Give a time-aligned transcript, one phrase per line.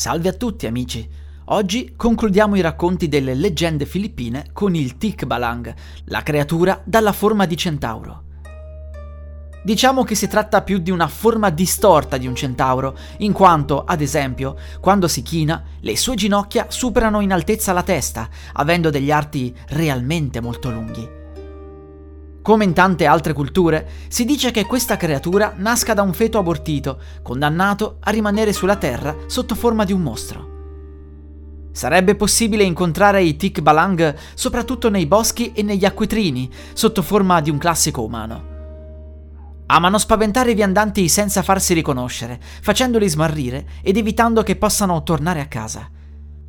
[0.00, 1.06] Salve a tutti amici!
[1.48, 7.54] Oggi concludiamo i racconti delle leggende filippine con il Tikbalang, la creatura dalla forma di
[7.54, 8.22] centauro.
[9.62, 14.00] Diciamo che si tratta più di una forma distorta di un centauro, in quanto, ad
[14.00, 19.54] esempio, quando si china, le sue ginocchia superano in altezza la testa, avendo degli arti
[19.66, 21.19] realmente molto lunghi.
[22.42, 26.98] Come in tante altre culture, si dice che questa creatura nasca da un feto abortito,
[27.22, 30.48] condannato a rimanere sulla terra sotto forma di un mostro.
[31.72, 37.58] Sarebbe possibile incontrare i Tikbalang soprattutto nei boschi e negli acquitrini, sotto forma di un
[37.58, 38.48] classico umano.
[39.66, 45.46] Amano spaventare i viandanti senza farsi riconoscere, facendoli smarrire ed evitando che possano tornare a
[45.46, 45.88] casa.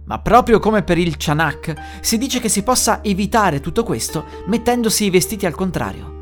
[0.05, 5.05] Ma proprio come per il Chanak, si dice che si possa evitare tutto questo mettendosi
[5.05, 6.19] i vestiti al contrario.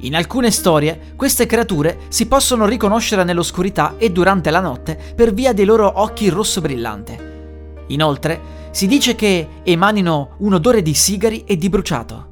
[0.00, 5.52] In alcune storie, queste creature si possono riconoscere nell'oscurità e durante la notte per via
[5.54, 7.84] dei loro occhi rosso brillante.
[7.88, 12.28] Inoltre, si dice che emanino un odore di sigari e di bruciato.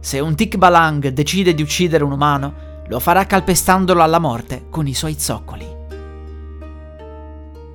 [0.00, 4.94] Se un Tikbalang decide di uccidere un umano, lo farà calpestandolo alla morte con i
[4.94, 5.67] suoi zoccoli.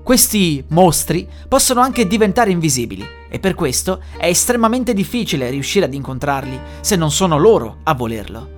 [0.03, 6.59] Questi mostri possono anche diventare invisibili e per questo è estremamente difficile riuscire ad incontrarli
[6.81, 8.49] se non sono loro a volerlo.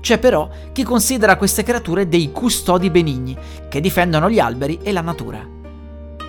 [0.00, 3.34] C'è però chi considera queste creature dei custodi benigni
[3.70, 5.42] che difendono gli alberi e la natura.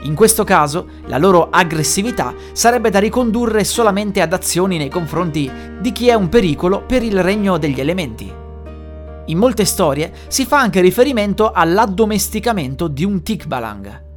[0.03, 5.51] In questo caso, la loro aggressività sarebbe da ricondurre solamente ad azioni nei confronti
[5.81, 8.31] di chi è un pericolo per il regno degli elementi.
[9.25, 14.11] In molte storie si fa anche riferimento all'addomesticamento di un Tikbalang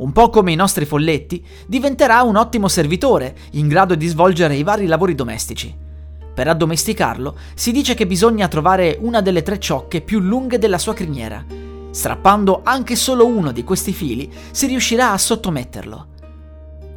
[0.00, 4.62] un po' come i nostri folletti, diventerà un ottimo servitore, in grado di svolgere i
[4.62, 5.74] vari lavori domestici.
[6.32, 10.94] Per addomesticarlo si dice che bisogna trovare una delle tre ciocche più lunghe della sua
[10.94, 11.44] criniera.
[11.90, 16.06] Strappando anche solo uno di questi fili si riuscirà a sottometterlo.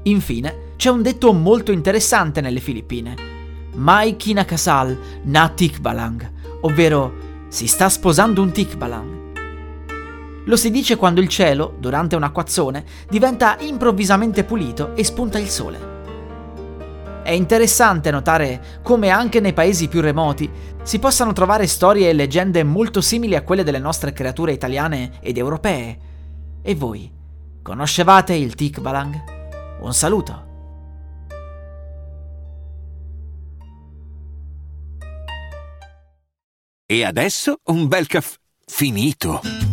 [0.04, 3.16] Infine, c'è un detto molto interessante nelle Filippine.
[3.76, 6.32] Mai kinakasal na tikbalang,
[6.62, 7.14] ovvero
[7.50, 9.23] si sta sposando un tikbalang.
[10.46, 15.50] Lo si dice quando il cielo, durante un acquazzone, diventa improvvisamente pulito e spunta il
[15.50, 15.92] sole.
[17.24, 20.52] È interessante notare come anche nei paesi più remoti
[20.84, 25.38] si possano trovare storie e leggende molto simili a quelle delle nostre creature italiane ed
[25.38, 25.98] europee.
[26.62, 27.10] E voi,
[27.62, 29.80] conoscevate il Tikbalang?
[29.80, 30.52] Un saluto!
[36.86, 39.73] E adesso un bel caffè finito!